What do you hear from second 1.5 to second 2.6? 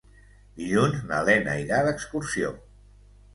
irà d'excursió.